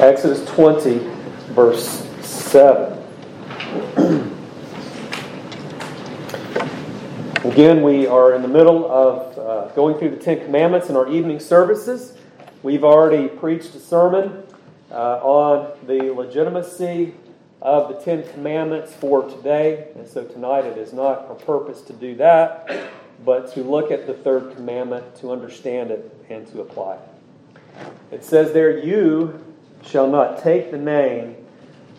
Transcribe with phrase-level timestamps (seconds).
[0.00, 0.98] Exodus 20,
[1.54, 2.92] verse 7.
[7.44, 11.08] Again, we are in the middle of uh, going through the Ten Commandments in our
[11.08, 12.16] evening services.
[12.62, 14.44] We've already preached a sermon
[14.92, 17.14] uh, on the legitimacy
[17.60, 19.88] of the Ten Commandments for today.
[19.96, 22.70] And so tonight it is not our purpose to do that,
[23.24, 27.00] but to look at the third commandment, to understand it, and to apply it.
[28.12, 29.47] It says there, You
[29.82, 31.36] shall not take the name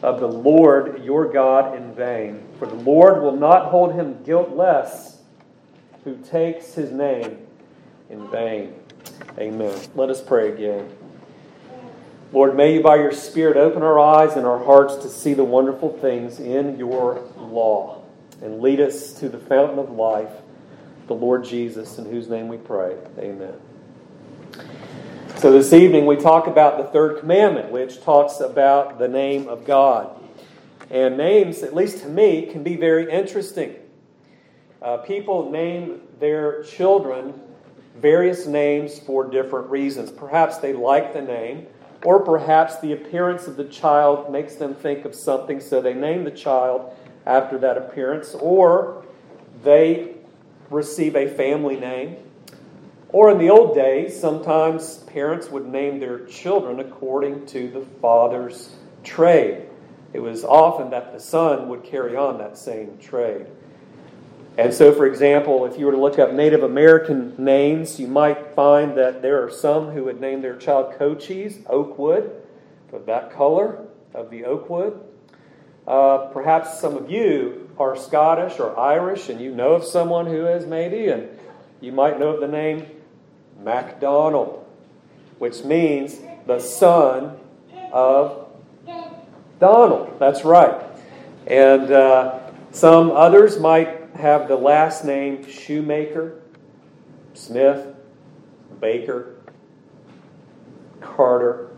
[0.01, 5.17] of the Lord your God in vain, for the Lord will not hold him guiltless
[6.03, 7.37] who takes his name
[8.09, 8.73] in vain.
[9.37, 9.77] Amen.
[9.95, 10.89] Let us pray again.
[12.31, 15.43] Lord, may you by your Spirit open our eyes and our hearts to see the
[15.43, 18.03] wonderful things in your law
[18.41, 20.31] and lead us to the fountain of life,
[21.07, 22.95] the Lord Jesus, in whose name we pray.
[23.17, 23.53] Amen.
[25.39, 29.63] So this evening we talk about the third commandment, which talks about the name of
[29.63, 30.21] God.
[30.89, 33.75] And names, at least to me, can be very interesting.
[34.81, 37.39] Uh, people name their children
[37.95, 40.11] various names for different reasons.
[40.11, 41.67] Perhaps they like the name,
[42.03, 46.25] or perhaps the appearance of the child makes them think of something, so they name
[46.25, 46.93] the child
[47.25, 49.05] after that appearance, or
[49.63, 50.15] they
[50.69, 52.17] receive a family name.
[53.11, 58.75] Or in the old days, sometimes parents would name their children according to the father's
[59.03, 59.63] trade.
[60.13, 63.47] It was often that the son would carry on that same trade.
[64.57, 68.53] And so, for example, if you were to look up Native American names, you might
[68.55, 72.43] find that there are some who would name their child Cochise, Oakwood,
[72.89, 75.01] for that color of the oakwood.
[75.87, 80.45] Uh, perhaps some of you are Scottish or Irish, and you know of someone who
[80.45, 81.29] is maybe, and
[81.79, 82.85] you might know of the name
[83.63, 84.65] MacDonald,
[85.37, 87.37] which means the son
[87.91, 88.47] of
[89.59, 90.17] Donald.
[90.19, 90.81] That's right.
[91.47, 92.39] And uh,
[92.71, 96.41] some others might have the last name Shoemaker,
[97.33, 97.95] Smith,
[98.79, 99.35] Baker,
[101.01, 101.71] Carter,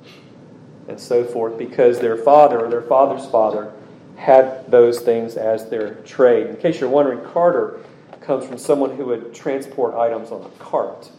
[0.88, 3.72] and so forth because their father or their father's father
[4.18, 6.48] had those things as their trade.
[6.48, 7.80] In case you're wondering, Carter
[8.22, 11.10] comes from someone who would transport items on a cart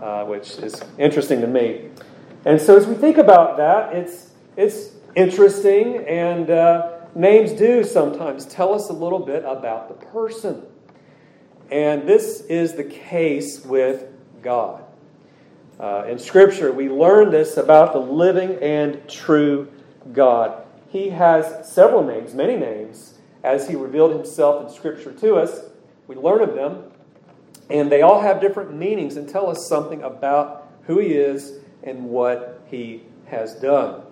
[0.00, 1.90] uh, which is interesting to me.
[2.44, 8.46] And so as we think about that, it's, it's interesting, and uh, names do sometimes
[8.46, 10.62] tell us a little bit about the person.
[11.70, 14.06] And this is the case with
[14.42, 14.84] God.
[15.78, 19.68] Uh, in Scripture, we learn this about the living and true
[20.12, 20.64] God.
[20.88, 25.60] He has several names, many names, as He revealed Himself in Scripture to us.
[26.06, 26.89] We learn of them,
[27.70, 32.04] and they all have different meanings and tell us something about who he is and
[32.04, 34.02] what he has done.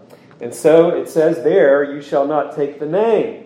[0.40, 3.44] And so it says there, You shall not take the name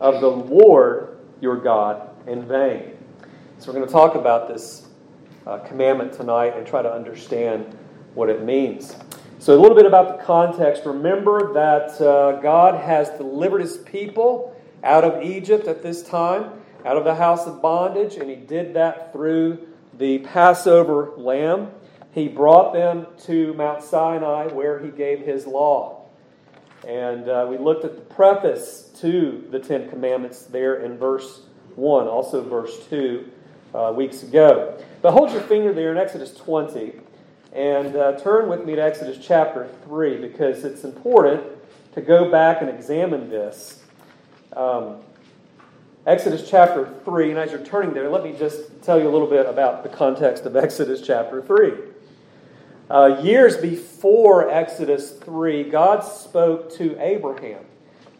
[0.00, 2.96] of the Lord your God in vain.
[3.58, 4.88] So we're going to talk about this
[5.46, 7.76] uh, commandment tonight and try to understand
[8.14, 8.96] what it means.
[9.38, 10.82] So, a little bit about the context.
[10.84, 14.54] Remember that uh, God has delivered his people
[14.84, 18.74] out of Egypt at this time out of the house of bondage, and he did
[18.74, 19.66] that through
[19.98, 21.70] the Passover lamb.
[22.12, 26.06] He brought them to Mount Sinai where he gave his law.
[26.86, 31.42] And uh, we looked at the preface to the Ten Commandments there in verse
[31.76, 33.30] 1, also verse 2
[33.74, 34.82] uh, weeks ago.
[35.02, 36.94] But hold your finger there in Exodus 20
[37.52, 41.42] and uh, turn with me to Exodus chapter 3 because it's important
[41.94, 43.82] to go back and examine this.
[44.52, 44.98] Um,
[46.10, 49.28] Exodus chapter 3, and as you're turning there, let me just tell you a little
[49.28, 51.72] bit about the context of Exodus chapter 3.
[52.90, 57.62] Uh, years before Exodus 3, God spoke to Abraham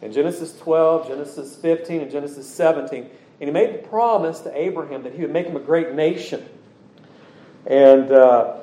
[0.01, 3.01] in Genesis 12, Genesis 15, and Genesis 17.
[3.01, 3.09] And
[3.41, 6.47] he made the promise to Abraham that he would make him a great nation.
[7.65, 8.59] And uh,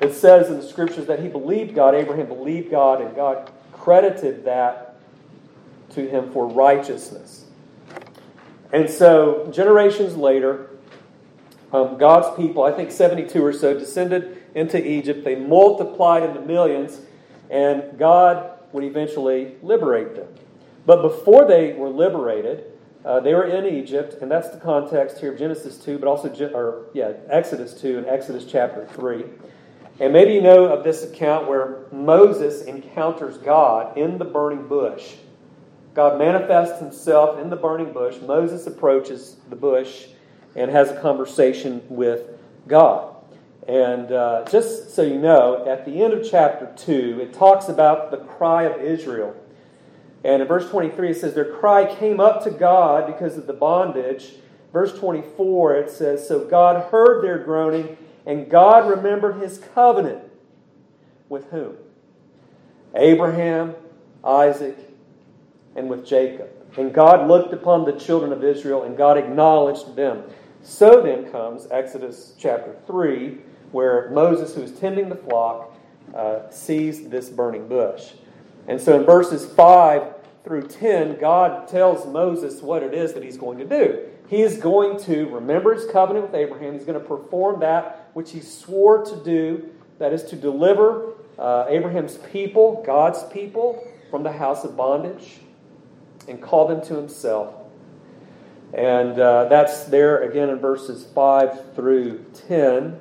[0.00, 4.44] it says in the scriptures that he believed God, Abraham believed God, and God credited
[4.46, 4.96] that
[5.90, 7.42] to him for righteousness.
[8.72, 10.70] And so, generations later,
[11.72, 15.24] um, God's people, I think 72 or so, descended into Egypt.
[15.24, 17.00] They multiplied into millions,
[17.50, 20.28] and God would eventually liberate them.
[20.86, 22.64] But before they were liberated,
[23.04, 26.28] uh, they were in Egypt, and that's the context here of Genesis 2, but also,
[26.54, 29.24] or yeah, Exodus 2 and Exodus chapter 3.
[30.00, 35.14] And maybe you know of this account where Moses encounters God in the burning bush.
[35.94, 38.16] God manifests himself in the burning bush.
[38.22, 40.06] Moses approaches the bush
[40.56, 43.14] and has a conversation with God.
[43.68, 48.10] And uh, just so you know, at the end of chapter 2, it talks about
[48.10, 49.36] the cry of Israel.
[50.24, 53.52] And in verse 23, it says, Their cry came up to God because of the
[53.52, 54.34] bondage.
[54.72, 57.96] Verse 24, it says, So God heard their groaning,
[58.26, 60.24] and God remembered his covenant.
[61.28, 61.76] With whom?
[62.94, 63.74] Abraham,
[64.24, 64.76] Isaac,
[65.76, 66.50] and with Jacob.
[66.76, 70.24] And God looked upon the children of Israel, and God acknowledged them.
[70.62, 73.38] So then comes Exodus chapter 3,
[73.72, 75.76] where Moses, who is tending the flock,
[76.14, 78.12] uh, sees this burning bush.
[78.68, 80.14] And so in verses 5
[80.44, 84.08] through 10, God tells Moses what it is that he's going to do.
[84.28, 86.74] He is going to remember his covenant with Abraham.
[86.74, 89.68] He's going to perform that which he swore to do,
[89.98, 95.40] that is to deliver uh, Abraham's people, God's people, from the house of bondage
[96.28, 97.54] and call them to himself.
[98.72, 102.98] And uh, that's there again in verses 5 through 10.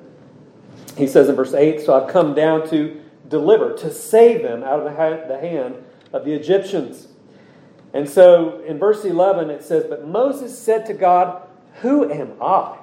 [0.98, 4.80] He says in verse 8, So I've come down to deliver, to save them out
[4.80, 5.76] of the, ha- the hand
[6.12, 7.08] of the Egyptians.
[7.94, 12.78] And so in verse 11 it says, But Moses said to God, Who am I?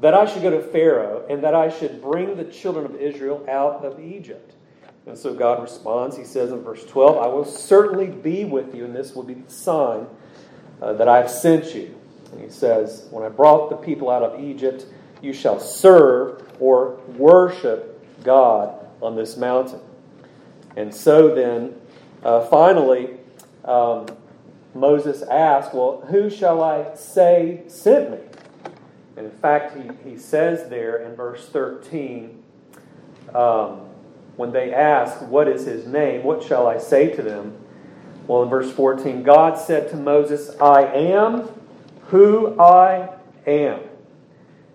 [0.00, 3.44] That I should go to Pharaoh and that I should bring the children of Israel
[3.48, 4.54] out of Egypt.
[5.06, 6.16] And so God responds.
[6.16, 9.34] He says in verse 12, I will certainly be with you, and this will be
[9.34, 10.06] the sign
[10.80, 11.94] uh, that I have sent you.
[12.32, 14.86] And he says, When I brought the people out of Egypt,
[15.20, 19.80] you shall serve or worship God on this mountain.
[20.76, 21.74] And so then,
[22.22, 23.10] uh, finally,
[23.64, 24.06] um,
[24.74, 28.18] Moses asked, Well, who shall I say sent me?
[29.16, 32.42] And in fact, he, he says there in verse 13,
[33.34, 33.82] um,
[34.36, 36.22] when they ask, What is his name?
[36.22, 37.56] What shall I say to them?
[38.26, 41.48] Well, in verse 14, God said to Moses, I am
[42.06, 43.10] who I
[43.46, 43.80] am.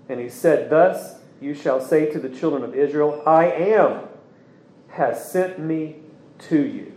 [0.08, 4.08] And he said, Thus you shall say to the children of Israel, I am
[4.90, 5.98] has sent me
[6.40, 6.92] to you.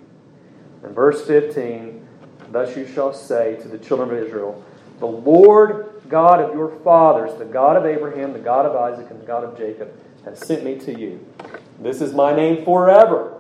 [0.82, 2.06] In verse 15,
[2.50, 4.62] Thus you shall say to the children of Israel,
[4.99, 9.20] The Lord God of your fathers, the God of Abraham, the God of Isaac, and
[9.20, 9.93] the God of Jacob,
[10.25, 11.25] has sent me to you.
[11.82, 13.38] This is my name forever.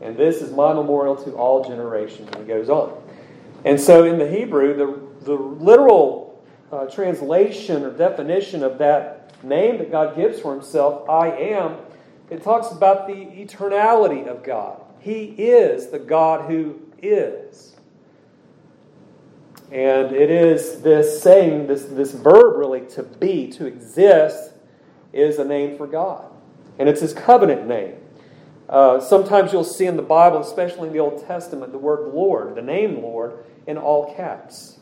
[0.00, 2.28] And this is my memorial to all generations.
[2.32, 3.00] And he goes on.
[3.64, 9.78] And so in the Hebrew, the, the literal uh, translation or definition of that name
[9.78, 11.76] that God gives for himself, I am,
[12.30, 14.80] it talks about the eternality of God.
[14.98, 17.76] He is the God who is.
[19.70, 24.52] And it is this saying, this, this verb really, to be, to exist,
[25.12, 26.31] is a name for God
[26.78, 27.96] and it's his covenant name.
[28.68, 32.54] Uh, sometimes you'll see in the Bible, especially in the Old Testament, the word Lord,
[32.54, 34.78] the name Lord, in all caps.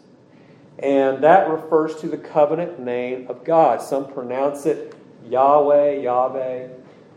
[0.78, 3.82] And that refers to the covenant name of God.
[3.82, 4.94] Some pronounce it
[5.26, 6.69] Yahweh, Yahweh.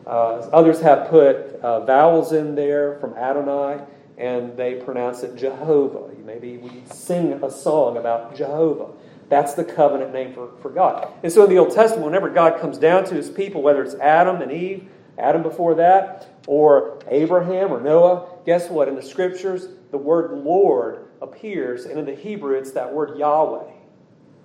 [0.05, 3.81] Uh, others have put uh, vowels in there from Adonai,
[4.17, 6.13] and they pronounce it Jehovah.
[6.25, 8.87] Maybe we sing a song about Jehovah.
[9.29, 11.11] That's the covenant name for, for God.
[11.23, 13.95] And so in the Old Testament, whenever God comes down to his people, whether it's
[13.95, 18.87] Adam and Eve, Adam before that, or Abraham or Noah, guess what?
[18.87, 23.71] In the scriptures, the word Lord appears, and in the Hebrew, it's that word Yahweh,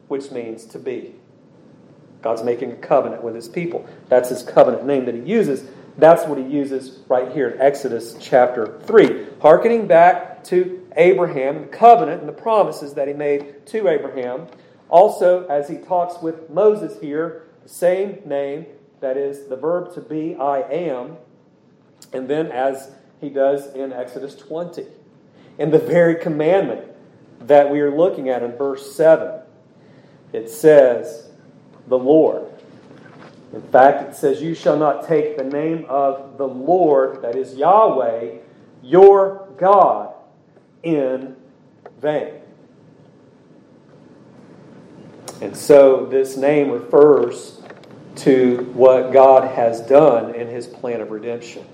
[0.08, 1.14] which means to be.
[2.22, 3.86] God's making a covenant with his people.
[4.08, 5.68] That's his covenant name that he uses.
[5.98, 9.26] That's what he uses right here in Exodus chapter 3.
[9.40, 14.46] Harkening back to Abraham, the covenant and the promises that he made to Abraham.
[14.90, 18.66] Also, as he talks with Moses here, the same name,
[19.00, 21.16] that is the verb to be, I am.
[22.12, 22.90] And then as
[23.20, 24.86] he does in Exodus 20.
[25.58, 26.86] In the very commandment
[27.40, 29.40] that we are looking at in verse 7,
[30.32, 31.28] it says,
[31.88, 32.46] the Lord.
[33.52, 37.54] In fact, it says, You shall not take the name of the Lord, that is
[37.54, 38.36] Yahweh,
[38.82, 40.14] your God,
[40.82, 41.34] in
[42.00, 42.37] vain.
[45.40, 47.60] And so this name refers
[48.16, 51.64] to what God has done in his plan of redemption.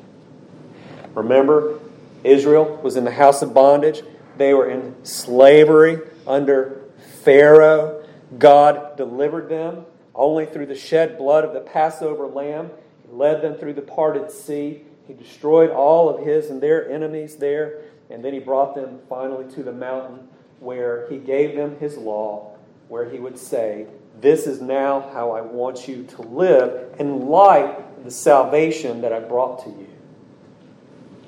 [1.14, 1.80] Remember,
[2.22, 4.02] Israel was in the house of bondage,
[4.36, 6.82] they were in slavery under
[7.22, 8.04] Pharaoh.
[8.38, 12.70] God delivered them only through the shed blood of the Passover lamb.
[13.06, 14.82] He led them through the parted sea.
[15.06, 17.82] He destroyed all of his and their enemies there.
[18.10, 20.28] And then he brought them finally to the mountain
[20.60, 22.53] where he gave them his law
[22.88, 23.86] where he would say,
[24.20, 29.12] This is now how I want you to live in light of the salvation that
[29.12, 29.88] I brought to you.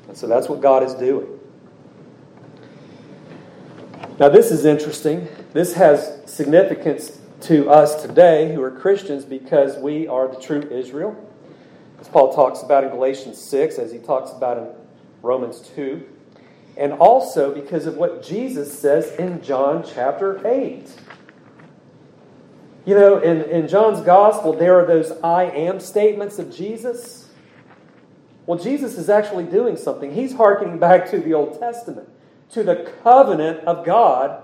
[0.08, 1.28] And so that's what God is doing.
[4.18, 5.28] Now, this is interesting.
[5.52, 11.14] This has significance to us today who are Christians because we are the true Israel.
[12.00, 14.68] As Paul talks about in Galatians 6, as he talks about in
[15.22, 16.06] Romans 2.
[16.76, 20.88] And also because of what Jesus says in John chapter 8.
[22.86, 27.28] You know, in, in John's gospel, there are those I am statements of Jesus.
[28.46, 30.14] Well, Jesus is actually doing something.
[30.14, 32.08] He's hearkening back to the Old Testament,
[32.52, 34.40] to the covenant of God,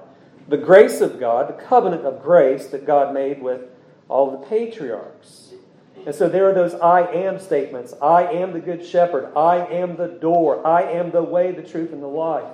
[0.48, 3.60] the grace of God, the covenant of grace that God made with
[4.08, 5.52] all the patriarchs.
[6.04, 7.94] And so there are those I am statements.
[8.02, 9.32] I am the good shepherd.
[9.36, 10.66] I am the door.
[10.66, 12.50] I am the way, the truth, and the life.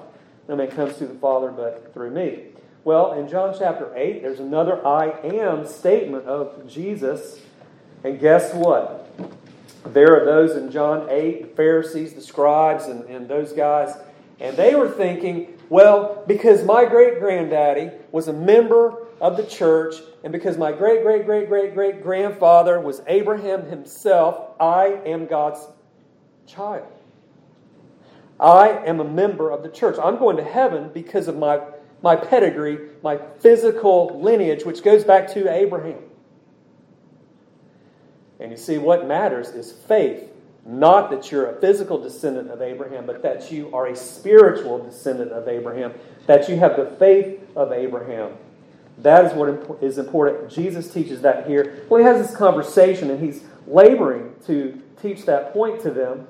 [0.48, 2.48] No man comes to the Father but through me.
[2.84, 7.40] Well, in John chapter 8, there's another I am statement of Jesus.
[8.04, 9.06] And guess what?
[9.84, 13.96] There are those in John 8, the Pharisees, the scribes, and, and those guys,
[14.40, 19.96] and they were thinking, well, because my great granddaddy was a member of the church,
[20.22, 25.66] and because my great great great great great grandfather was Abraham himself, I am God's
[26.46, 26.86] child.
[28.40, 29.96] I am a member of the church.
[30.02, 31.60] I'm going to heaven because of my,
[32.02, 35.98] my pedigree, my physical lineage, which goes back to Abraham.
[38.40, 40.28] And you see, what matters is faith.
[40.64, 45.32] Not that you're a physical descendant of Abraham, but that you are a spiritual descendant
[45.32, 45.94] of Abraham,
[46.26, 48.32] that you have the faith of Abraham.
[48.98, 50.50] That is what is important.
[50.50, 51.86] Jesus teaches that here.
[51.88, 56.26] Well, he has this conversation and he's laboring to teach that point to them.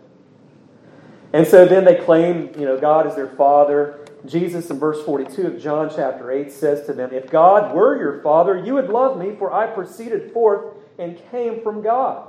[1.32, 3.97] And so then they claim, you know, God is their father.
[4.26, 8.20] Jesus in verse 42 of John chapter 8 says to them, If God were your
[8.22, 12.28] father, you would love me, for I proceeded forth and came from God.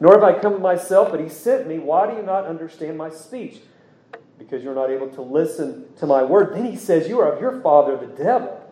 [0.00, 1.78] Nor have I come myself, but he sent me.
[1.78, 3.58] Why do you not understand my speech?
[4.38, 6.54] Because you're not able to listen to my word.
[6.54, 8.64] Then he says, You are of your father, the devil.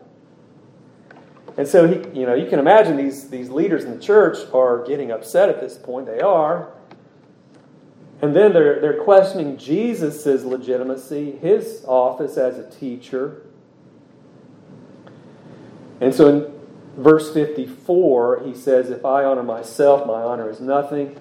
[1.57, 4.85] And so he, you know, you can imagine these, these leaders in the church are
[4.85, 6.05] getting upset at this point.
[6.05, 6.71] They are.
[8.21, 13.43] And then they're, they're questioning Jesus' legitimacy, his office as a teacher.
[16.01, 16.53] And so in
[16.97, 21.19] verse 54, he says, If I honor myself, my honor is nothing.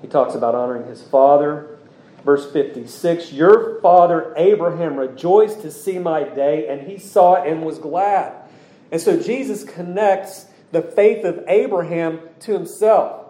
[0.00, 1.78] He talks about honoring his father.
[2.24, 7.64] Verse 56 Your father Abraham rejoiced to see my day, and he saw it and
[7.64, 8.34] was glad.
[8.90, 13.21] And so Jesus connects the faith of Abraham to himself.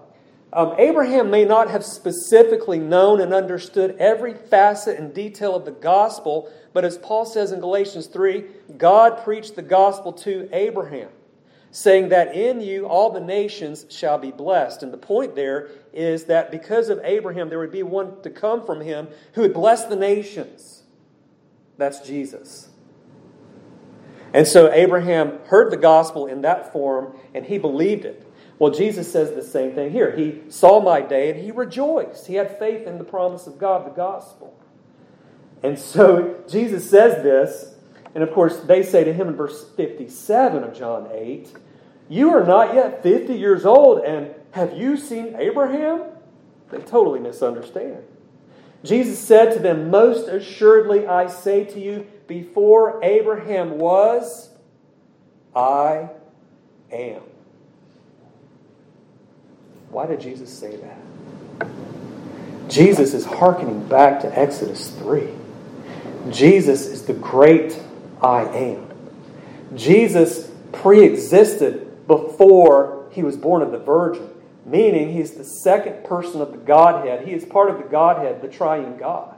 [0.53, 5.71] Um, Abraham may not have specifically known and understood every facet and detail of the
[5.71, 8.45] gospel, but as Paul says in Galatians 3,
[8.77, 11.09] God preached the gospel to Abraham
[11.73, 14.83] saying that in you all the nations shall be blessed.
[14.83, 18.65] And the point there is that because of Abraham, there would be one to come
[18.65, 20.83] from him who would bless the nations.
[21.79, 22.69] That's Jesus.
[24.35, 28.27] And so Abraham heard the gospel in that form and he believed it.
[28.63, 30.15] Well, Jesus says the same thing here.
[30.15, 32.29] He saw my day and he rejoiced.
[32.29, 34.57] He had faith in the promise of God, the gospel.
[35.65, 37.75] And so Jesus says this,
[38.15, 41.53] and of course, they say to him in verse 57 of John 8,
[42.09, 46.05] You are not yet 50 years old, and have you seen Abraham?
[46.71, 48.05] They totally misunderstand.
[48.85, 54.51] Jesus said to them, Most assuredly I say to you, before Abraham was,
[55.53, 56.11] I
[56.93, 57.23] am.
[59.93, 61.69] Why did Jesus say that?
[62.71, 65.29] Jesus is hearkening back to Exodus 3.
[66.31, 67.79] Jesus is the great
[68.23, 68.89] I am.
[69.75, 74.31] Jesus pre existed before he was born of the Virgin,
[74.65, 77.29] meaning he's the second person of the Godhead.
[77.29, 79.35] He is part of the Godhead, the triune God.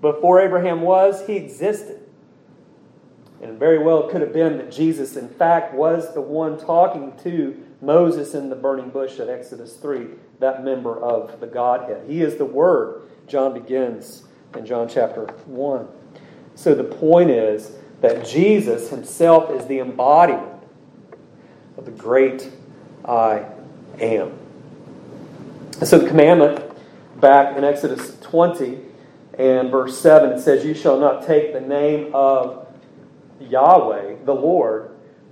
[0.00, 2.00] Before Abraham was, he existed.
[3.40, 7.69] And very well could have been that Jesus, in fact, was the one talking to
[7.80, 10.08] Moses in the burning bush at Exodus 3,
[10.38, 12.04] that member of the Godhead.
[12.06, 13.02] He is the Word.
[13.26, 14.24] John begins
[14.56, 15.88] in John chapter 1.
[16.54, 20.62] So the point is that Jesus himself is the embodiment
[21.76, 22.50] of the great
[23.04, 23.46] I
[23.98, 24.36] am.
[25.82, 26.62] So the commandment
[27.20, 28.78] back in Exodus 20
[29.38, 32.68] and verse 7 it says, You shall not take the name of
[33.40, 34.90] Yahweh, the Lord,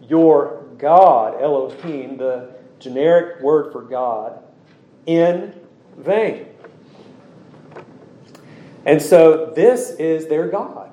[0.09, 4.43] your God, Elohim, the generic word for God,
[5.07, 5.55] in
[5.97, 6.47] vain.
[8.87, 10.91] And so this is their God.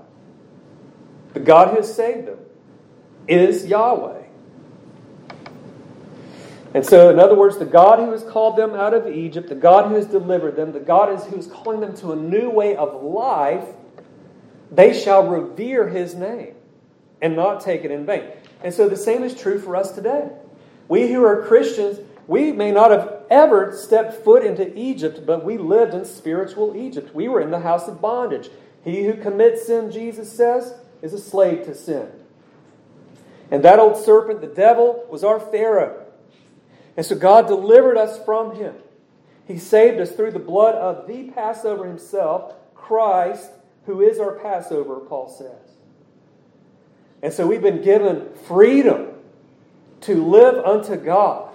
[1.34, 2.40] The God who has saved them
[3.28, 4.24] is Yahweh.
[6.74, 9.56] And so, in other words, the God who has called them out of Egypt, the
[9.56, 12.76] God who has delivered them, the God who is calling them to a new way
[12.76, 13.66] of life,
[14.72, 16.54] they shall revere his name
[17.22, 18.30] and not take it in vain.
[18.66, 20.28] And so the same is true for us today.
[20.88, 25.60] We who are Christians, we may not have ever stepped foot into Egypt, but we
[25.60, 27.14] lived in spiritual Egypt.
[27.14, 28.50] We were in the house of bondage.
[28.84, 32.10] He who commits sin, Jesus says, is a slave to sin.
[33.52, 36.04] And that old serpent, the devil, was our Pharaoh.
[36.98, 38.74] And so God delivered us from him.
[39.48, 43.52] He saved us through the blood of the Passover himself, Christ,
[43.86, 45.65] who is our Passover, Paul says.
[47.26, 49.08] And so we've been given freedom
[50.02, 51.50] to live unto God.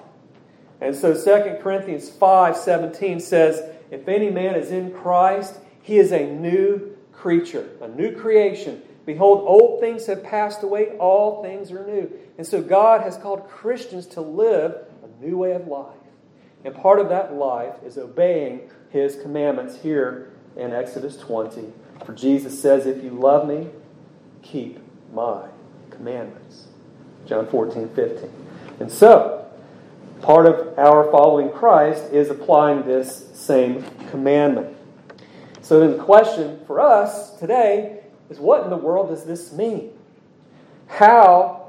[0.81, 6.27] And so 2 Corinthians 5:17 says, If any man is in Christ, he is a
[6.27, 8.83] new creature, a new creation.
[9.07, 12.11] Behold, old things have passed away, all things are new.
[12.37, 14.75] And so God has called Christians to live
[15.05, 15.95] a new way of life.
[16.65, 21.73] And part of that life is obeying his commandments here in Exodus 20.
[22.05, 23.69] For Jesus says, If you love me,
[24.43, 24.81] keep
[25.13, 25.47] my
[26.01, 26.67] commandments.
[27.27, 28.33] John 14, 15.
[28.81, 29.47] And so,
[30.23, 34.75] part of our following Christ is applying this same commandment.
[35.61, 39.93] So then the question for us today is what in the world does this mean?
[40.87, 41.69] How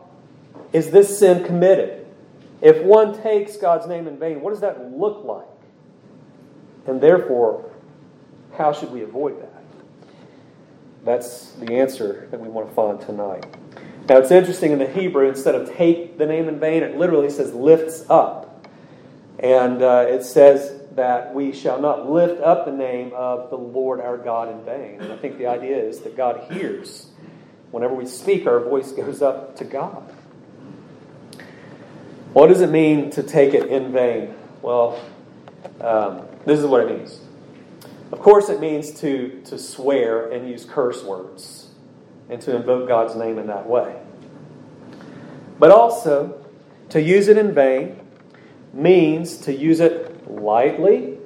[0.72, 2.08] is this sin committed?
[2.62, 5.46] If one takes God's name in vain, what does that look like?
[6.88, 7.70] And therefore,
[8.58, 9.64] how should we avoid that?
[11.04, 13.46] That's the answer that we want to find tonight.
[14.10, 17.30] Now, it's interesting in the Hebrew, instead of take the name in vain, it literally
[17.30, 18.68] says lifts up.
[19.40, 24.02] And uh, it says that we shall not lift up the name of the Lord
[24.02, 25.02] our God in vain.
[25.02, 27.08] And I think the idea is that God hears.
[27.70, 30.04] Whenever we speak, our voice goes up to God.
[32.34, 34.34] What does it mean to take it in vain?
[34.62, 35.00] Well,
[35.80, 37.20] um, this is what it means.
[38.12, 41.71] Of course, it means to, to swear and use curse words
[42.32, 43.96] and to invoke God's name in that way.
[45.60, 46.44] But also,
[46.90, 48.00] to use it in vain
[48.74, 51.18] means to use it lightly,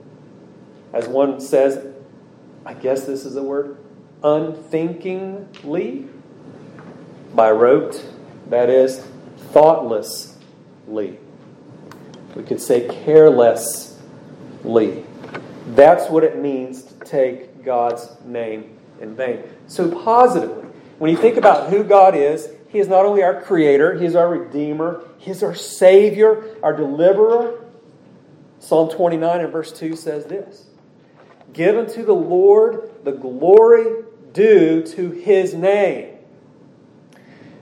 [0.92, 1.86] as one says,
[2.66, 3.78] I guess this is a word,
[4.24, 6.08] unthinkingly,
[7.36, 8.04] by rote,
[8.50, 9.06] that is,
[9.52, 11.20] thoughtlessly.
[12.36, 13.96] We could say carelessly.
[15.68, 19.44] That's what it means to take God's name in vain.
[19.68, 20.66] So, positively,
[20.98, 24.16] when you think about who God is, He is not only our Creator, He is
[24.16, 27.62] our Redeemer, He is our Savior, our Deliverer.
[28.60, 30.68] Psalm 29 and verse 2 says this
[31.54, 34.04] Give unto the Lord the glory
[34.34, 36.18] due to His name.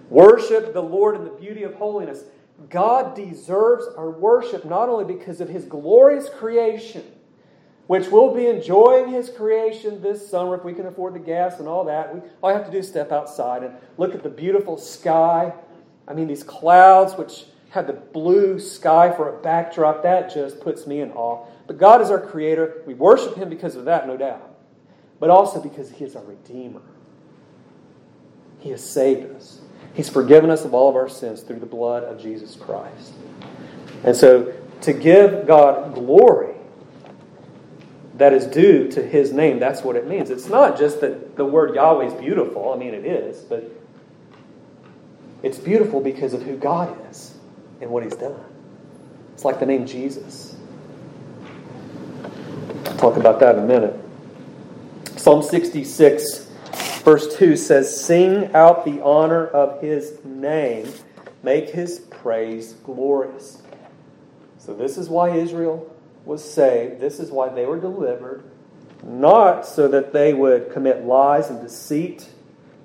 [0.10, 2.24] Worship the Lord in the beauty of holiness.
[2.70, 7.04] God deserves our worship not only because of His glorious creation
[7.94, 11.68] which we'll be enjoying his creation this summer if we can afford the gas and
[11.68, 12.12] all that.
[12.12, 15.54] We, all I have to do is step outside and look at the beautiful sky.
[16.08, 20.88] I mean, these clouds, which have the blue sky for a backdrop, that just puts
[20.88, 21.46] me in awe.
[21.68, 22.82] But God is our creator.
[22.88, 24.56] We worship him because of that, no doubt.
[25.20, 26.82] But also because he is our redeemer.
[28.58, 29.62] He has saved us.
[29.94, 33.14] He's forgiven us of all of our sins through the blood of Jesus Christ.
[34.04, 34.52] And so
[34.82, 36.53] to give God glory
[38.16, 39.60] that is due to his name.
[39.60, 40.30] That's what it means.
[40.30, 42.72] It's not just that the word Yahweh is beautiful.
[42.72, 43.70] I mean, it is, but
[45.42, 47.36] it's beautiful because of who God is
[47.82, 48.40] and what he's done.
[49.34, 50.56] It's like the name Jesus.
[52.86, 54.00] I'll talk about that in a minute.
[55.18, 56.46] Psalm 66,
[57.04, 60.88] verse 2 says, Sing out the honor of his name,
[61.42, 63.62] make his praise glorious.
[64.60, 65.93] So, this is why Israel
[66.26, 67.00] was saved.
[67.00, 68.44] This is why they were delivered.
[69.04, 72.30] Not so that they would commit lies and deceit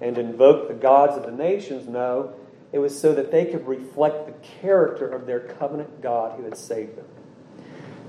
[0.00, 1.88] and invoke the gods of the nations.
[1.88, 2.34] No,
[2.72, 6.56] it was so that they could reflect the character of their covenant God who had
[6.56, 7.06] saved them.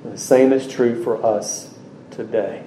[0.04, 1.74] And the same is true for us
[2.12, 2.63] today.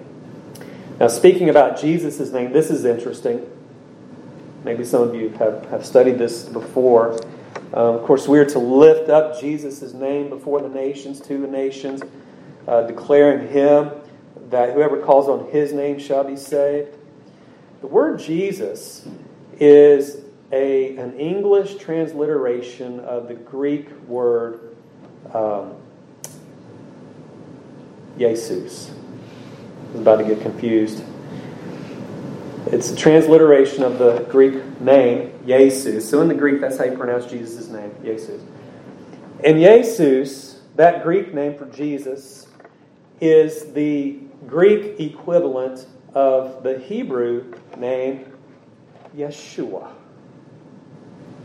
[1.01, 3.49] Now, speaking about Jesus' name, this is interesting.
[4.65, 7.15] Maybe some of you have, have studied this before.
[7.75, 11.49] Um, of course, we are to lift up Jesus' name before the nations, to the
[11.49, 12.03] nations
[12.67, 13.91] uh, declaring him
[14.51, 16.97] that whoever calls on his name shall be saved.
[17.81, 19.07] The word Jesus
[19.59, 20.23] is
[20.53, 24.77] a, an English transliteration of the Greek word
[25.33, 25.75] um,
[28.19, 28.91] Jesus.
[28.91, 31.03] I was about to get confused.
[32.67, 36.09] It's a transliteration of the Greek name, Jesus.
[36.09, 38.43] So in the Greek, that's how you pronounce Jesus' name, Jesus.
[39.45, 42.47] And Jesus, that Greek name for Jesus,
[43.23, 48.27] is the Greek equivalent of the Hebrew name
[49.17, 49.93] Yeshua.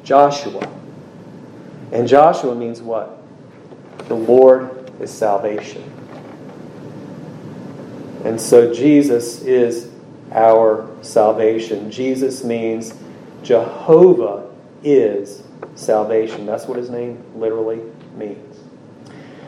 [0.03, 0.67] Joshua.
[1.91, 3.21] And Joshua means what?
[4.07, 5.83] The Lord is salvation.
[8.25, 9.91] And so Jesus is
[10.31, 11.91] our salvation.
[11.91, 12.95] Jesus means
[13.43, 14.49] Jehovah
[14.83, 15.43] is
[15.75, 16.47] salvation.
[16.47, 17.81] That's what his name literally
[18.15, 18.56] means.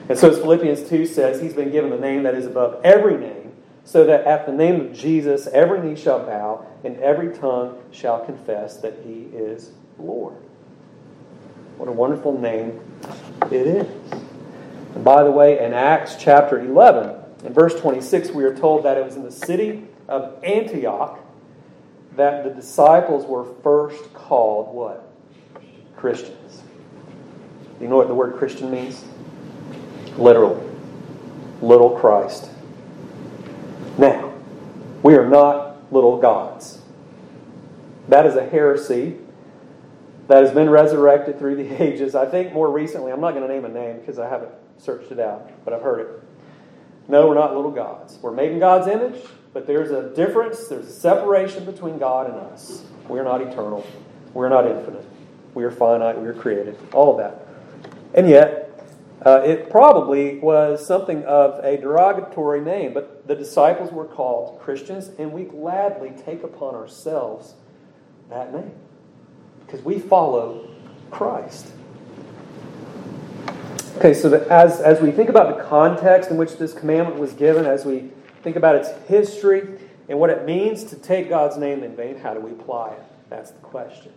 [0.10, 3.15] And so, as Philippians 2 says, he's been given the name that is above every
[3.15, 3.54] name,
[3.86, 8.26] so that at the name of Jesus every knee shall bow and every tongue shall
[8.26, 10.36] confess that he is Lord.
[11.78, 12.80] What a wonderful name
[13.52, 13.88] it is.
[14.95, 18.98] And by the way, in Acts chapter 11, in verse 26, we are told that
[18.98, 21.19] it was in the city of Antioch
[22.15, 25.12] that the disciples were first called what?
[25.95, 26.63] Christians.
[27.80, 29.06] You know what the word Christian means?
[30.20, 30.62] Literally.
[31.62, 32.50] Little Christ.
[33.98, 34.34] Now,
[35.02, 36.82] we are not little gods.
[38.10, 39.18] That is a heresy
[40.28, 42.16] that has been resurrected through the ages.
[42.16, 45.12] I think more recently, I'm not going to name a name because I haven't searched
[45.12, 46.24] it out, but I've heard it.
[47.08, 48.20] No, we're not little gods.
[48.22, 49.22] We're made in God's image,
[49.54, 52.84] but there's a difference, there's a separation between God and us.
[53.08, 53.88] We're not eternal.
[54.34, 55.06] We're not infinite.
[55.56, 56.20] We are finite.
[56.20, 56.78] We are created.
[56.94, 57.48] All of that.
[58.14, 58.59] And yet,
[59.26, 65.12] uh, it probably was something of a derogatory name, but the disciples were called Christians,
[65.20, 67.56] and we gladly take upon ourselves
[68.30, 68.72] that name
[69.66, 70.70] because we follow
[71.12, 71.68] Christ.
[73.98, 77.66] Okay, so as, as we think about the context in which this commandment was given,
[77.66, 78.12] as we
[78.44, 79.78] think about its history
[80.08, 83.04] and what it means to take God's name in vain, how do we apply it?
[83.30, 84.14] That's the question.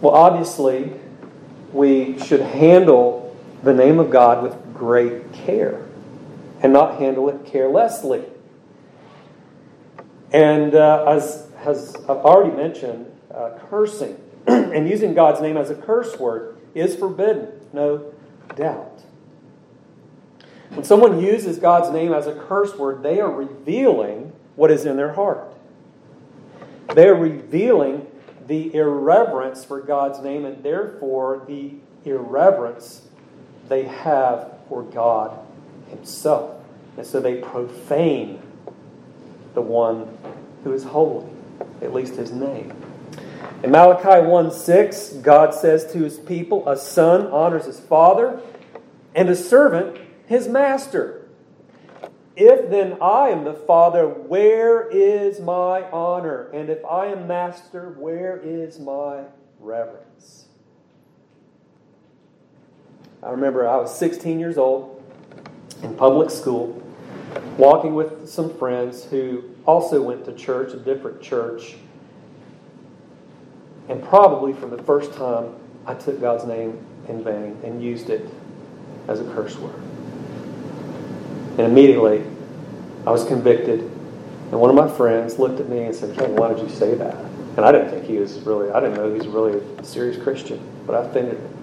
[0.00, 0.92] Well, obviously,
[1.72, 5.86] we should handle the name of God with great care
[6.60, 8.24] and not handle it carelessly.
[10.32, 15.74] And uh, as, as I've already mentioned, uh, cursing and using God's name as a
[15.74, 18.12] curse word is forbidden, no
[18.56, 19.02] doubt.
[20.70, 24.96] When someone uses God's name as a curse word, they are revealing what is in
[24.96, 25.52] their heart.
[26.94, 28.06] They are revealing
[28.48, 33.02] the irreverence for God's name and therefore the irreverence
[33.68, 35.38] they have for God
[35.90, 36.60] Himself.
[36.96, 38.42] And so they profane
[39.54, 40.18] the one
[40.64, 41.30] who is holy,
[41.80, 42.72] at least His name.
[43.62, 48.40] In Malachi 1 6, God says to his people, A son honors his father,
[49.14, 51.17] and a servant his master.
[52.40, 56.48] If then I am the father, where is my honor?
[56.54, 59.24] And if I am master, where is my
[59.58, 60.44] reverence?
[63.24, 65.02] I remember I was 16 years old
[65.82, 66.80] in public school,
[67.56, 71.74] walking with some friends who also went to church, a different church.
[73.88, 78.30] And probably for the first time, I took God's name in vain and used it
[79.08, 79.87] as a curse word.
[81.58, 82.24] And immediately,
[83.04, 83.80] I was convicted.
[83.80, 86.94] And one of my friends looked at me and said, Kevin, why did you say
[86.94, 87.16] that?
[87.56, 90.22] And I didn't think he was really, I didn't know he was really a serious
[90.22, 91.54] Christian, but I offended him.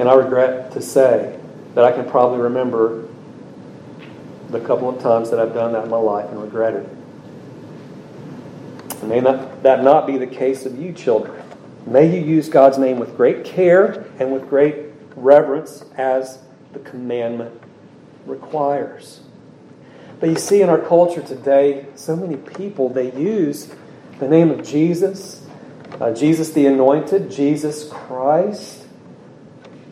[0.00, 1.38] And I regret to say
[1.74, 3.06] that I can probably remember
[4.48, 6.96] the couple of times that I've done that in my life and regretted it.
[9.04, 11.42] May not, that not be the case of you, children.
[11.86, 16.38] May you use God's name with great care and with great reverence as
[16.72, 17.60] the commandment
[18.26, 19.20] requires.
[20.20, 23.74] But you see, in our culture today, so many people, they use
[24.18, 25.44] the name of Jesus,
[26.00, 28.86] uh, Jesus the Anointed, Jesus Christ,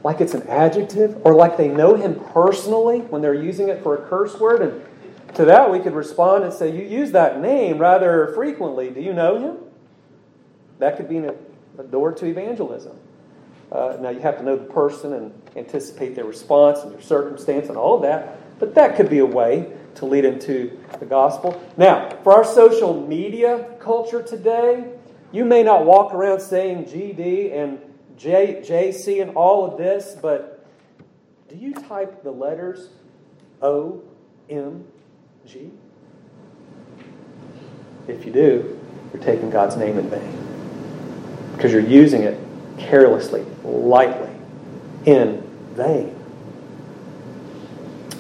[0.05, 3.97] like it's an adjective, or like they know him personally when they're using it for
[3.97, 4.63] a curse word.
[4.63, 8.91] And to that, we could respond and say, You use that name rather frequently.
[8.91, 9.59] Do you know him?
[10.79, 11.35] That could be a,
[11.79, 12.97] a door to evangelism.
[13.73, 17.69] Uh, now, you have to know the person and anticipate their response and their circumstance
[17.69, 21.61] and all of that, but that could be a way to lead into the gospel.
[21.77, 24.93] Now, for our social media culture today,
[25.33, 27.81] you may not walk around saying GD and
[28.17, 30.67] J, JC and all of this, but
[31.49, 32.91] do you type the letters
[33.63, 34.03] O
[34.49, 34.85] M
[35.47, 35.71] G?
[38.09, 38.81] If you do,
[39.13, 41.53] you're taking God's name in vain.
[41.55, 42.39] Because you're using it
[42.81, 44.31] carelessly, lightly,
[45.05, 45.43] in
[45.75, 46.17] vain.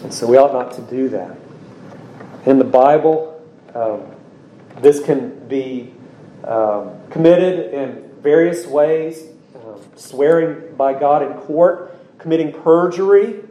[0.03, 1.37] And so we ought not to do that.
[2.47, 4.03] In the Bible, um,
[4.81, 5.93] this can be
[6.45, 13.43] um, committed in various ways um, swearing by God in court, committing perjury,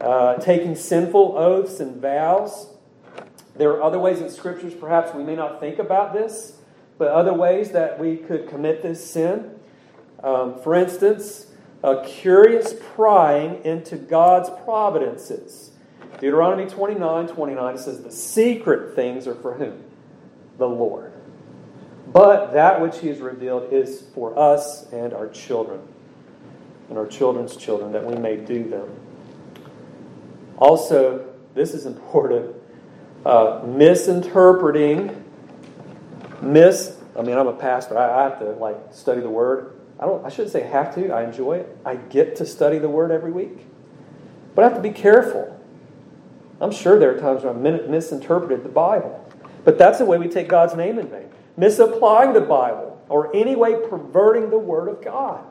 [0.00, 2.68] uh, taking sinful oaths and vows.
[3.56, 6.58] There are other ways in scriptures, perhaps we may not think about this,
[6.98, 9.58] but other ways that we could commit this sin.
[10.22, 11.46] Um, for instance,
[11.82, 15.72] a curious prying into God's providences.
[16.20, 19.82] Deuteronomy 29 29 says, The secret things are for whom?
[20.58, 21.12] The Lord.
[22.12, 25.80] But that which He has revealed is for us and our children,
[26.88, 28.88] and our children's children, that we may do them.
[30.58, 32.54] Also, this is important
[33.24, 35.24] uh, misinterpreting,
[36.40, 36.96] mis.
[37.16, 37.96] I mean, I'm a pastor.
[37.96, 39.78] I, I have to like study the Word.
[40.02, 40.26] I don't.
[40.26, 41.12] I shouldn't say have to.
[41.12, 41.78] I enjoy it.
[41.84, 43.66] I get to study the Word every week,
[44.56, 45.56] but I have to be careful.
[46.60, 49.24] I'm sure there are times when I've misinterpreted the Bible,
[49.64, 53.54] but that's the way we take God's name in vain, misapplying the Bible or any
[53.54, 55.44] way perverting the Word of God.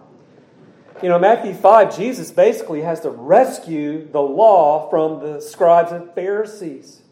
[1.01, 6.13] You know, Matthew 5, Jesus basically has to rescue the law from the scribes and
[6.13, 7.03] Pharisees.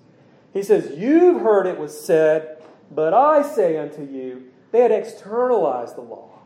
[0.52, 5.96] He says, You've heard it was said, but I say unto you, they had externalized
[5.96, 6.39] the law.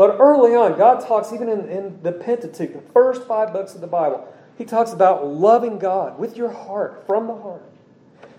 [0.00, 3.82] But early on, God talks, even in, in the Pentateuch, the first five books of
[3.82, 7.70] the Bible, He talks about loving God with your heart, from the heart.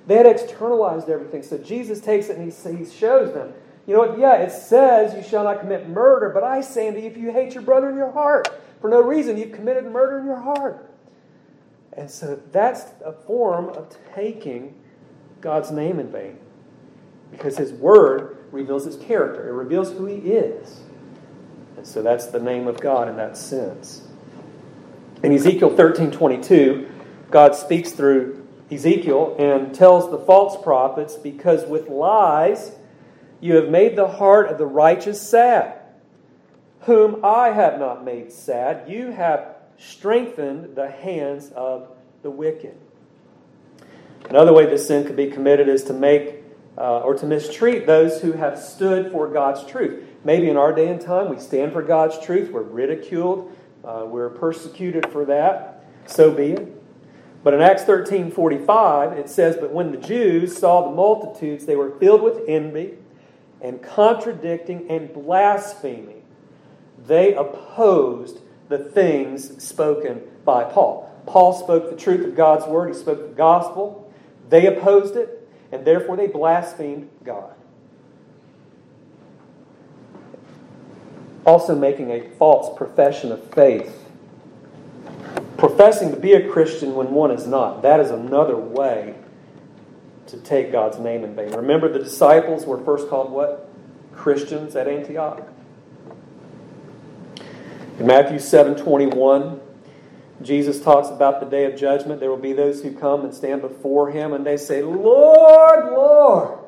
[0.08, 1.43] They had externalized everything.
[1.43, 3.54] So Jesus takes it and he, he shows them,
[3.86, 4.17] you know what?
[4.17, 7.32] Yeah, it says you shall not commit murder, but I say unto you, if you
[7.32, 8.47] hate your brother in your heart,
[8.82, 10.91] for no reason, you've committed murder in your heart.
[11.93, 14.82] And so that's a form of taking
[15.41, 16.39] God's name in vain.
[17.30, 20.86] Because his word reveals his character, it reveals who he is.
[21.82, 24.08] And so that's the name of God in that sense.
[25.24, 26.88] In Ezekiel 13 22,
[27.32, 32.74] God speaks through Ezekiel and tells the false prophets, Because with lies
[33.39, 35.80] you have made the heart of the righteous sad,
[36.82, 38.88] whom I have not made sad.
[38.88, 41.89] You have strengthened the hands of
[42.22, 42.78] the wicked.
[44.30, 46.41] Another way this sin could be committed is to make
[46.78, 50.04] uh, or to mistreat those who have stood for God's truth.
[50.24, 54.30] Maybe in our day and time, we stand for God's truth, we're ridiculed, uh, we're
[54.30, 55.84] persecuted for that.
[56.06, 56.82] So be it.
[57.44, 61.76] But in Acts 13 45, it says, But when the Jews saw the multitudes, they
[61.76, 62.94] were filled with envy
[63.62, 66.24] and contradicting and blaspheming.
[67.06, 71.08] They opposed the things spoken by Paul.
[71.26, 74.12] Paul spoke the truth of God's word, he spoke the gospel.
[74.50, 75.41] They opposed it,
[75.72, 77.54] and therefore they blasphemed God.
[81.46, 84.06] Also, making a false profession of faith.
[85.58, 87.82] Professing to be a Christian when one is not.
[87.82, 89.16] That is another way
[90.28, 91.52] to take God's name in vain.
[91.52, 93.70] Remember, the disciples were first called what?
[94.14, 95.48] Christians at Antioch.
[98.00, 99.61] In Matthew 7 21,
[100.44, 102.20] Jesus talks about the day of judgment.
[102.20, 106.60] There will be those who come and stand before him and they say, Lord, Lord.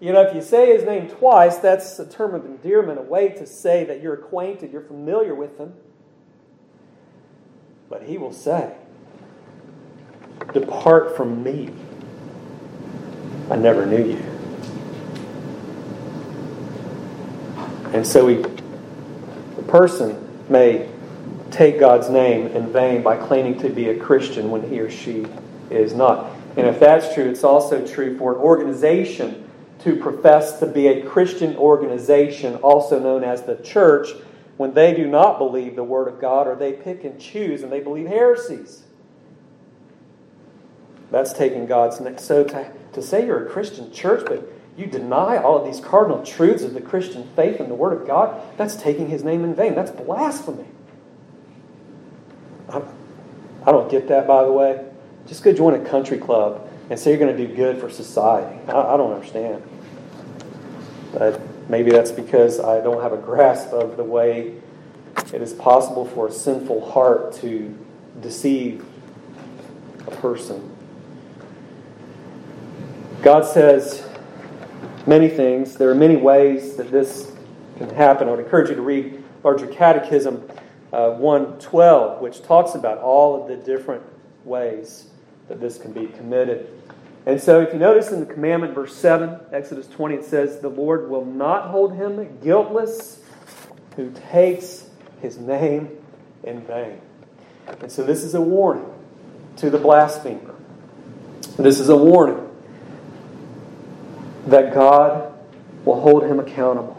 [0.00, 3.30] You know, if you say his name twice, that's a term of endearment, a way
[3.30, 5.74] to say that you're acquainted, you're familiar with him.
[7.90, 8.74] But he will say,
[10.52, 11.70] Depart from me.
[13.50, 14.22] I never knew you.
[17.92, 20.88] And so we, the person may
[21.50, 25.26] take God's name in vain by claiming to be a Christian when he or she
[25.70, 26.30] is not.
[26.56, 29.48] And if that's true, it's also true for an organization
[29.80, 34.08] to profess to be a Christian organization, also known as the church,
[34.56, 37.70] when they do not believe the Word of God or they pick and choose and
[37.70, 38.82] they believe heresies.
[41.10, 42.18] That's taking God's name.
[42.18, 46.24] So to, to say you're a Christian church, but you deny all of these cardinal
[46.24, 49.54] truths of the Christian faith and the Word of God, that's taking His name in
[49.54, 49.74] vain.
[49.74, 50.66] That's blasphemy.
[53.68, 54.82] I don't get that, by the way.
[55.26, 58.58] Just go join a country club and say you're going to do good for society.
[58.66, 59.62] I, I don't understand.
[61.12, 64.54] But maybe that's because I don't have a grasp of the way
[65.34, 67.76] it is possible for a sinful heart to
[68.22, 68.86] deceive
[70.06, 70.74] a person.
[73.20, 74.08] God says
[75.06, 75.74] many things.
[75.74, 77.32] There are many ways that this
[77.76, 78.28] can happen.
[78.28, 80.48] I would encourage you to read larger catechism
[80.92, 84.02] uh, 112, which talks about all of the different
[84.44, 85.08] ways
[85.48, 86.68] that this can be committed.
[87.26, 90.70] And so, if you notice in the commandment, verse 7, Exodus 20, it says, The
[90.70, 93.22] Lord will not hold him guiltless
[93.96, 94.88] who takes
[95.20, 95.90] his name
[96.42, 97.00] in vain.
[97.80, 98.90] And so, this is a warning
[99.56, 100.54] to the blasphemer.
[101.58, 102.48] This is a warning
[104.46, 105.34] that God
[105.84, 106.94] will hold him accountable.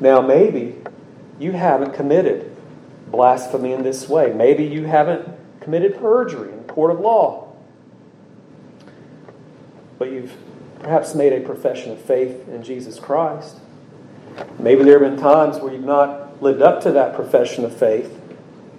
[0.00, 0.76] Now, maybe
[1.38, 2.55] you haven't committed
[3.06, 4.32] blasphemy in this way.
[4.32, 5.28] Maybe you haven't
[5.60, 7.52] committed perjury in a court of law,
[9.98, 10.36] but you've
[10.80, 13.56] perhaps made a profession of faith in Jesus Christ.
[14.58, 18.12] Maybe there have been times where you've not lived up to that profession of faith,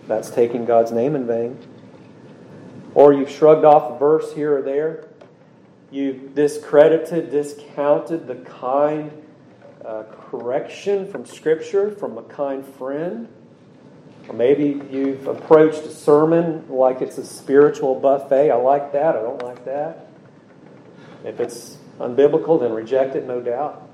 [0.07, 1.57] that's taking God's name in vain.
[2.93, 5.07] Or you've shrugged off a verse here or there.
[5.91, 9.11] You've discredited, discounted the kind
[9.85, 13.27] uh, correction from Scripture from a kind friend.
[14.27, 18.51] Or maybe you've approached a sermon like it's a spiritual buffet.
[18.51, 19.15] I like that.
[19.15, 20.07] I don't like that.
[21.23, 23.87] If it's unbiblical, then reject it, no doubt.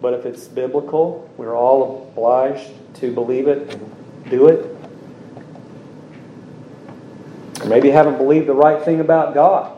[0.00, 4.66] But if it's biblical, we're all obliged to believe it and do it.
[7.62, 9.72] Or maybe you haven't believed the right thing about God.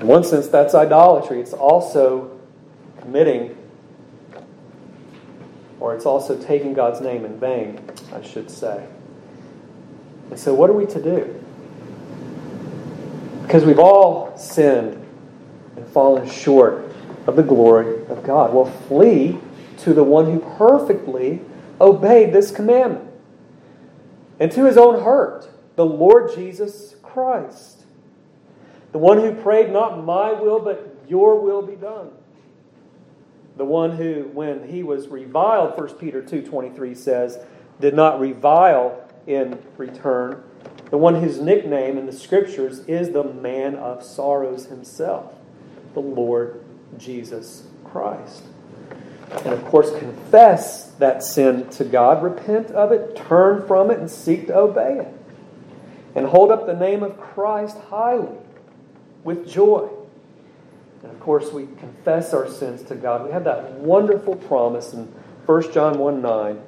[0.00, 1.40] In one sense, that's idolatry.
[1.40, 2.38] It's also
[3.00, 3.56] committing,
[5.80, 7.80] or it's also taking God's name in vain,
[8.12, 8.86] I should say.
[10.30, 11.44] And so, what are we to do?
[13.42, 15.04] Because we've all sinned
[15.76, 16.92] and fallen short
[17.26, 18.52] of the glory of God.
[18.52, 19.38] Well, flee
[19.78, 21.40] to the one who perfectly
[21.80, 23.08] obeyed this commandment
[24.40, 27.84] and to his own hurt, the Lord Jesus Christ.
[28.92, 32.10] The one who prayed, Not my will, but your will be done.
[33.58, 37.38] The one who, when he was reviled, 1 Peter 2.23 says,
[37.80, 40.44] did not revile in return.
[40.90, 45.34] The one whose nickname in the scriptures is the man of sorrows himself,
[45.94, 46.64] the Lord
[46.96, 48.44] Jesus Christ.
[49.44, 54.08] And of course, confess that sin to God, repent of it, turn from it, and
[54.08, 55.14] seek to obey it.
[56.14, 58.38] And hold up the name of Christ highly
[59.24, 59.90] with joy.
[61.08, 63.24] And of course, we confess our sins to God.
[63.24, 65.06] We have that wonderful promise in
[65.46, 66.60] 1 John 1 9.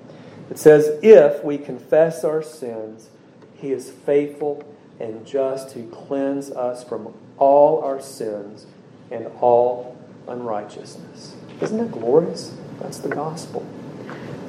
[0.51, 3.11] It says, If we confess our sins,
[3.55, 4.65] he is faithful
[4.99, 8.67] and just to cleanse us from all our sins
[9.11, 11.35] and all unrighteousness.
[11.61, 12.57] Isn't that glorious?
[12.81, 13.67] That's the gospel.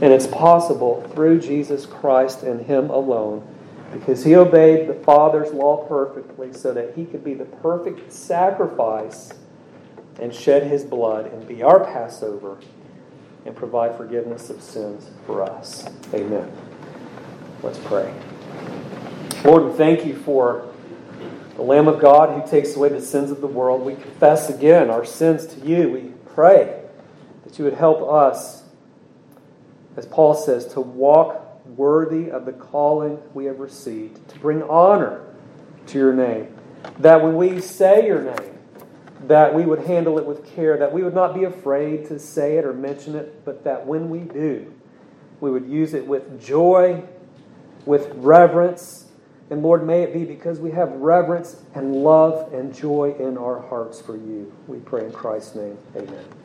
[0.01, 3.45] And it's possible through Jesus Christ and Him alone
[3.91, 9.33] because He obeyed the Father's law perfectly so that He could be the perfect sacrifice
[10.19, 12.57] and shed His blood and be our Passover
[13.45, 15.87] and provide forgiveness of sins for us.
[16.13, 16.51] Amen.
[17.63, 18.13] Let's pray.
[19.43, 20.71] Lord, we thank you for
[21.55, 23.83] the Lamb of God who takes away the sins of the world.
[23.83, 25.89] We confess again our sins to you.
[25.89, 26.83] We pray
[27.43, 28.63] that you would help us,
[29.97, 35.21] as Paul says, to walk worthy of the calling we have received, to bring honor
[35.87, 36.55] to your name.
[36.99, 38.50] That when we say your name,
[39.27, 42.57] that we would handle it with care, that we would not be afraid to say
[42.57, 44.73] it or mention it, but that when we do,
[45.39, 47.03] we would use it with joy,
[47.85, 49.11] with reverence,
[49.51, 53.59] and Lord, may it be because we have reverence and love and joy in our
[53.59, 54.51] hearts for you.
[54.65, 55.77] We pray in Christ's name.
[55.93, 56.40] Amen.